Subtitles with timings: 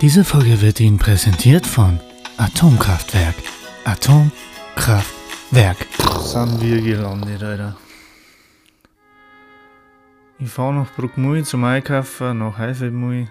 [0.00, 1.98] Diese Folge wird Ihnen präsentiert von
[2.36, 3.34] Atomkraftwerk.
[3.84, 5.76] Atomkraftwerk.
[6.20, 7.76] Sind wir gelandet, Alter.
[10.38, 13.26] Ich fahre nach Bruckmui zum Einkaufen, nach Heifelmui,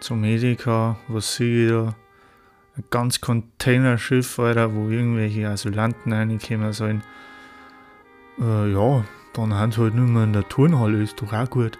[0.00, 0.98] zum Edeka.
[1.08, 1.94] Was sehe ich da?
[2.76, 7.02] Ein ganz Containerschiff, Alter, wo irgendwelche Asylanten reinkommen sollen.
[8.38, 11.78] Äh, ja, dann haben halt nur mehr in der Turnhalle, ist doch auch gut.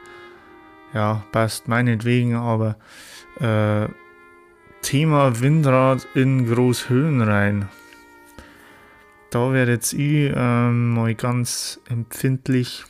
[0.96, 2.76] Ja, passt meinetwegen, aber
[3.38, 3.86] äh,
[4.80, 7.68] Thema Windrad in Großhöhenrhein.
[9.28, 12.86] Da werde jetzt ich äh, mal ganz empfindlich,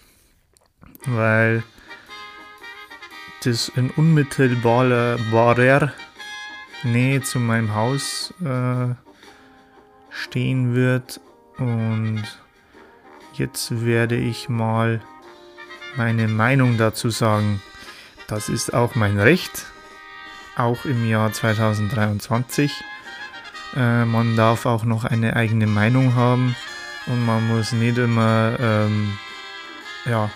[1.05, 1.65] weil
[3.43, 5.19] das in unmittelbarer
[6.85, 8.95] Nähe zu meinem Haus äh,
[10.11, 11.21] stehen wird
[11.59, 12.23] und
[13.33, 15.01] jetzt werde ich mal
[15.97, 17.61] meine Meinung dazu sagen.
[18.29, 19.67] Das ist auch mein Recht,
[20.57, 22.73] auch im Jahr 2023.
[23.77, 26.57] Äh, man darf auch noch eine eigene Meinung haben
[27.07, 29.17] und man muss nicht immer ähm,
[30.07, 30.29] ja,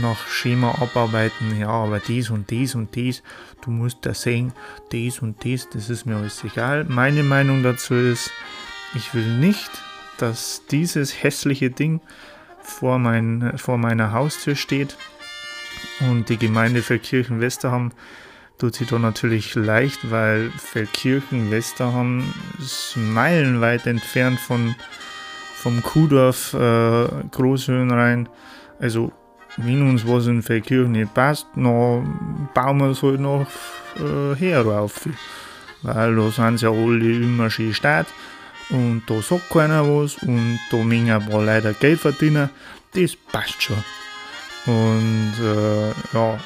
[0.00, 3.22] nach Schema abarbeiten, ja, aber dies und dies und dies,
[3.62, 4.54] du musst da sehen,
[4.90, 6.84] dies und dies, das ist mir alles egal.
[6.84, 8.30] Meine Meinung dazu ist,
[8.94, 9.70] ich will nicht,
[10.16, 12.00] dass dieses hässliche Ding
[12.62, 14.96] vor, mein, vor meiner Haustür steht
[16.00, 17.92] und die Gemeinde Feldkirchen Westerham
[18.58, 22.22] tut sich da natürlich leicht, weil Feldkirchen Westerham
[22.58, 24.74] ist meilenweit entfernt von,
[25.54, 28.28] vom Kuhdorf äh, Großhöhenrhein.
[28.78, 29.12] Also
[29.56, 33.46] wenn uns was in Feldkirchen nicht passt, dann bauen wir es halt noch
[33.96, 35.08] äh, her rauf.
[35.82, 38.06] Weil da sind sie ja alle immer schön stark
[38.68, 42.50] und da sagt keiner was und da mögen ein paar Leute Geld verdienen.
[42.94, 43.82] Das passt schon.
[44.66, 46.38] Und äh, ja,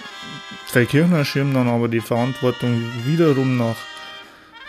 [0.67, 3.77] Feldkirchner schirmt dann aber die Verantwortung wiederum nach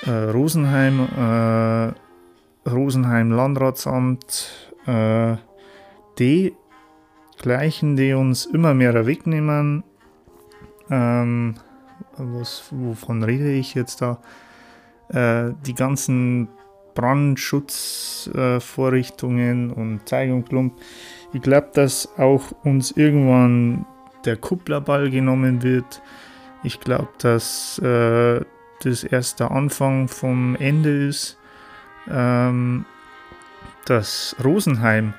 [0.06, 5.36] äh, Rosenheim, äh, Rosenheim Landratsamt, äh,
[6.20, 6.56] die
[7.38, 9.84] gleichen, die uns immer mehr wegnehmen.
[10.90, 11.56] Ähm,
[12.18, 14.20] was, wovon rede ich jetzt da?
[15.10, 16.50] Äh, die ganzen
[16.96, 20.74] Brandschutzvorrichtungen und Zeigungsklump.
[21.34, 23.86] Ich glaube, dass auch uns irgendwann
[24.26, 26.02] der Kupplerball genommen wird.
[26.64, 28.42] Ich glaube, dass äh,
[28.82, 31.38] das erst der Anfang vom Ende ist.
[32.10, 32.86] Ähm,
[33.86, 35.14] dass Rosenheim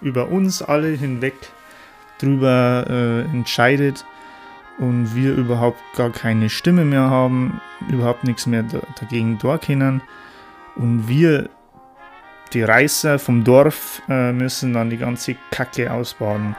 [0.00, 1.34] über uns alle hinweg
[2.18, 4.04] drüber äh, entscheidet
[4.78, 8.64] und wir überhaupt gar keine Stimme mehr haben, überhaupt nichts mehr
[8.98, 10.00] dagegen durchkennen.
[10.76, 11.48] Und wir,
[12.52, 16.56] die Reißer vom Dorf, äh, müssen dann die ganze Kacke ausbaden.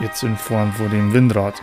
[0.00, 1.60] Jetzt in Form von dem Windrad.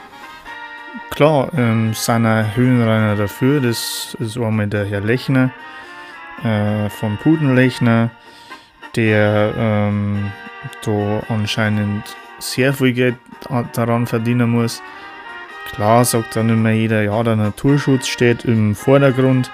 [1.10, 3.62] Klar, ähm, sind Höhenreiner dafür.
[3.62, 5.52] Das ist einmal der Herr Lechner
[6.44, 8.10] äh, von Putenlechner,
[8.96, 10.32] der ähm,
[10.84, 12.04] da anscheinend
[12.40, 13.16] sehr viel Geld
[13.74, 14.82] daran verdienen muss.
[15.72, 19.52] Klar sagt dann immer jeder, ja, der Naturschutz steht im Vordergrund.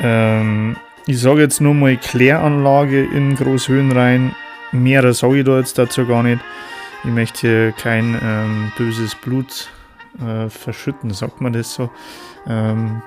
[0.00, 4.34] Ähm, ich sage jetzt nur mal Kläranlage in Großhöhenrhein.
[4.72, 6.40] Mehr sage ich da jetzt dazu gar nicht.
[7.04, 9.68] Ich möchte hier kein ähm, böses Blut
[10.20, 11.90] äh, verschütten, sagt man das so.
[12.48, 13.02] Ähm,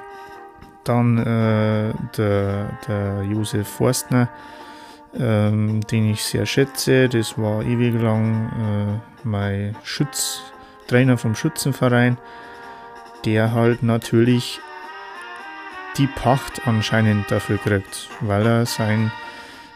[0.86, 4.30] dann äh, der, der Josef Forstner,
[5.18, 7.10] ähm, den ich sehr schätze.
[7.10, 10.42] Das war ewig lang äh, mein Schutz,
[10.88, 12.18] Trainer vom Schützenverein,
[13.26, 14.62] der halt natürlich
[16.00, 19.12] die Pacht anscheinend dafür kriegt, weil er sein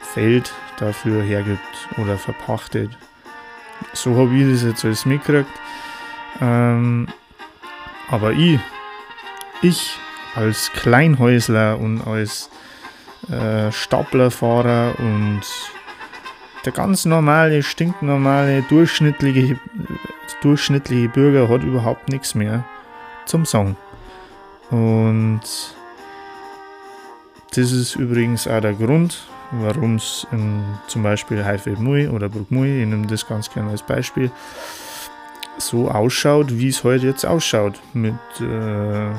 [0.02, 1.60] Feld dafür hergibt
[1.98, 2.98] oder verpachtet.
[3.92, 5.52] So habe ich das jetzt alles mitgekriegt.
[6.42, 7.08] Ähm,
[8.10, 8.60] aber ich,
[9.62, 9.98] ich
[10.36, 12.50] als Kleinhäusler und als
[13.30, 15.42] äh, Staplerfahrer und
[16.64, 19.60] der ganz normale, stinknormale, durchschnittliche,
[20.42, 22.64] durchschnittliche Bürger hat überhaupt nichts mehr
[23.26, 23.76] zum Sagen.
[24.70, 25.42] Und
[27.56, 30.26] das ist übrigens auch der Grund, warum es
[30.88, 34.32] zum Beispiel Haifeld Mui oder Bruck Mui, ich nehme das ganz gerne als Beispiel,
[35.58, 37.80] so ausschaut, wie es heute jetzt ausschaut.
[37.94, 39.12] Mit äh,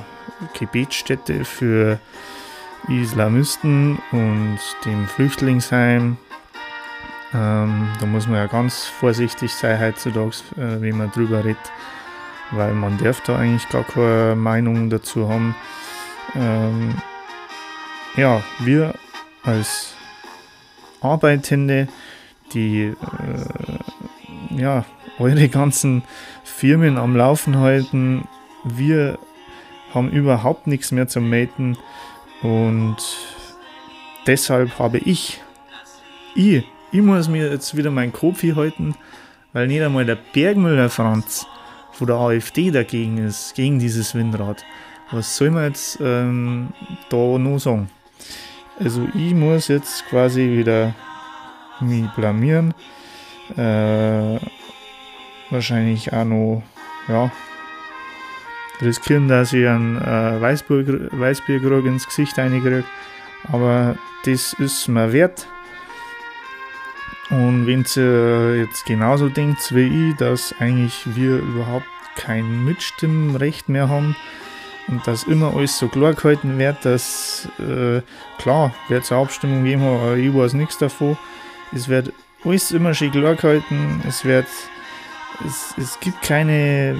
[0.58, 2.00] Gebetsstätte für
[2.88, 6.16] Islamisten und dem Flüchtlingsheim.
[7.32, 11.72] Ähm, da muss man ja ganz vorsichtig sein heutzutage, äh, wenn man drüber redet,
[12.50, 15.54] weil man darf da eigentlich gar keine Meinung dazu haben.
[16.34, 16.94] Ähm,
[18.16, 18.94] ja, wir
[19.42, 19.94] als
[21.00, 21.88] Arbeitende,
[22.52, 24.84] die äh, ja,
[25.18, 26.02] eure ganzen
[26.44, 28.26] Firmen am Laufen halten,
[28.64, 29.18] wir
[29.92, 31.76] haben überhaupt nichts mehr zum Maten
[32.42, 32.96] und
[34.26, 35.40] deshalb habe ich,
[36.34, 38.94] ich, ich muss mir jetzt wieder meinen Kopf hier halten,
[39.52, 41.46] weil nicht einmal der Bergmüller Franz
[41.92, 44.64] von der AfD dagegen ist, gegen dieses Windrad.
[45.10, 46.68] Was soll man jetzt ähm,
[47.08, 47.88] da noch sagen?
[48.78, 50.94] Also ich muss jetzt quasi wieder
[51.80, 52.74] mich blamieren.
[53.56, 54.38] Äh,
[55.50, 56.62] wahrscheinlich auch noch,
[57.08, 57.30] ja,
[58.80, 62.84] riskieren, dass ich einen äh, Weißbier, Weißbiergrog ins Gesicht reinkriege.
[63.52, 65.46] Aber das ist mir wert.
[67.30, 73.88] Und wenn ihr jetzt genauso denkt wie ich, dass eigentlich wir überhaupt kein Mitstimmrecht mehr
[73.88, 74.14] haben
[74.88, 78.02] und dass immer alles so klar gehalten wird, dass äh,
[78.38, 81.16] klar wird es eine Abstimmung geben, aber ich weiß nichts davon.
[81.72, 82.12] Es wird
[82.44, 84.46] alles immer schön klar gehalten, es wird
[85.44, 86.96] es, es gibt keine äh,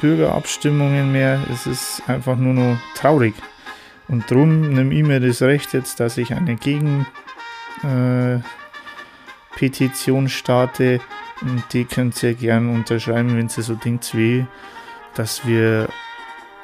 [0.00, 3.34] Bürgerabstimmungen mehr, es ist einfach nur noch traurig.
[4.08, 7.06] Und darum nehme ich mir das Recht jetzt, dass ich eine Gegen
[7.82, 8.38] äh,
[10.28, 11.00] starte
[11.40, 14.46] und die könnt ihr gerne unterschreiben, wenn sie so denkt wie,
[15.14, 15.88] dass wir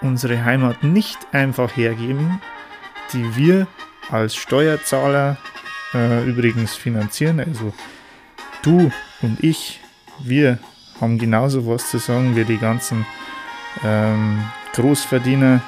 [0.03, 2.41] unsere Heimat nicht einfach hergeben,
[3.13, 3.67] die wir
[4.11, 5.37] als Steuerzahler
[5.95, 7.41] äh, übrigens finanzieren.
[7.41, 7.73] Also
[8.63, 8.91] du
[9.23, 9.81] und ich,
[10.23, 10.59] wir
[11.01, 13.07] haben genauso was zu sagen wie die ganzen
[13.85, 14.43] ähm,
[14.75, 15.61] Großverdiener,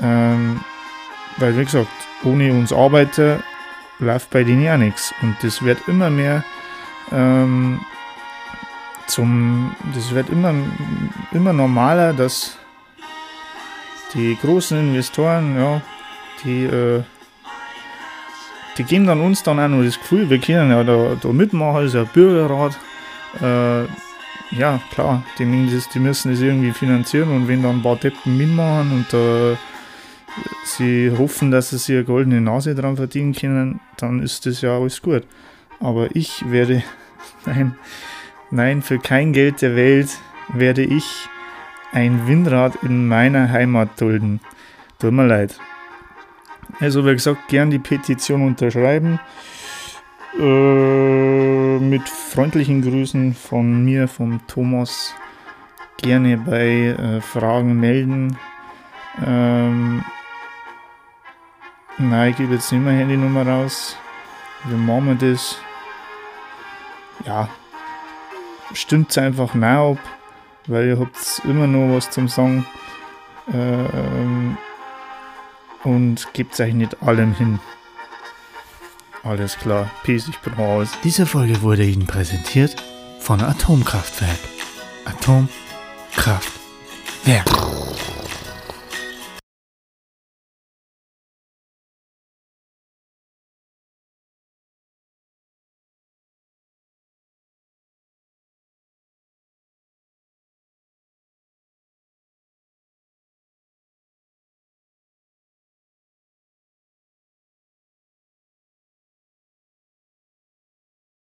[0.00, 0.60] ähm,
[1.38, 1.88] weil wie gesagt,
[2.24, 3.42] ohne uns Arbeiter
[3.98, 5.14] läuft bei denen ja nichts.
[5.22, 6.44] Und das wird immer mehr
[7.10, 7.80] ähm,
[9.06, 10.54] zum, das wird immer,
[11.32, 12.58] immer normaler, dass
[14.14, 15.80] die großen Investoren, ja,
[16.44, 17.02] die, äh,
[18.76, 21.76] die geben dann uns dann auch noch das Gefühl, wir können ja da, da mitmachen,
[21.76, 22.78] also ein Bürgerrat.
[23.40, 23.84] Äh,
[24.54, 25.44] ja, klar, die,
[25.94, 29.56] die müssen das irgendwie finanzieren und wenn dann ein paar Deppen mitmachen und äh,
[30.64, 34.76] sie hoffen, dass sie sich eine goldene Nase dran verdienen können, dann ist das ja
[34.76, 35.26] alles gut.
[35.80, 36.82] Aber ich werde,
[37.46, 37.76] nein,
[38.50, 40.10] nein, für kein Geld der Welt
[40.52, 41.28] werde ich
[41.92, 44.40] ein Windrad in meiner Heimat dulden.
[44.98, 45.58] Tut mir leid.
[46.80, 49.20] Also, wie gesagt, gern die Petition unterschreiben.
[50.38, 55.14] Äh, mit freundlichen Grüßen von mir, vom Thomas.
[55.98, 58.38] Gerne bei äh, Fragen melden.
[59.24, 60.02] Ähm,
[61.98, 63.96] nein, ich gebe jetzt nicht mehr Handynummer raus.
[64.64, 65.58] Wie machen wir das?
[67.26, 67.48] Ja,
[68.72, 69.98] stimmt es einfach nach ab,
[70.66, 72.66] weil ihr habt immer noch was zum Sagen.
[73.52, 74.56] Ähm,
[75.84, 77.58] und gebt euch nicht allem hin.
[79.24, 80.88] Alles klar, peace, ich bin raus.
[81.04, 82.76] Diese Folge wurde Ihnen präsentiert
[83.20, 84.38] von Atomkraftwerk.
[85.04, 87.46] Atomkraftwerk.